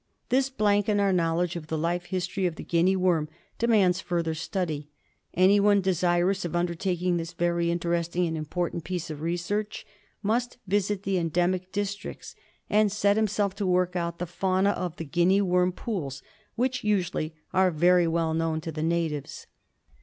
This 0.29 0.49
blank 0.49 0.89
in 0.89 0.99
our 0.99 1.13
knowledge 1.13 1.55
of 1.55 1.67
the 1.67 1.77
life 1.77 2.05
history 2.05 2.47
of 2.47 2.55
the 2.55 2.63
Guinea 2.63 2.95
worm 2.95 3.29
demands 3.59 4.01
further 4.01 4.33
study. 4.33 4.89
Anyone 5.35 5.79
desirous 5.79 6.43
of 6.43 6.55
undertaking 6.55 7.17
this 7.17 7.33
very 7.33 7.69
interesting 7.69 8.25
and 8.25 8.35
important 8.35 8.83
piece 8.83 9.11
of 9.11 9.21
research 9.21 9.85
must 10.23 10.57
visit 10.65 11.03
the 11.03 11.19
endemic 11.19 11.71
districts 11.71 12.33
and 12.67 12.91
set 12.91 13.15
himself 13.15 13.53
to 13.57 13.67
work 13.67 13.95
out 13.95 14.17
the 14.17 14.25
fauna 14.25 14.71
of 14.71 14.95
the 14.95 15.05
Guinea 15.05 15.39
worm 15.39 15.71
pools 15.71 16.23
which, 16.55 16.83
usually, 16.83 17.35
are 17.53 17.69
very 17.69 18.07
well 18.07 18.33
known 18.33 18.59
to 18.61 18.71
the 18.71 18.81
natives. 18.81 19.45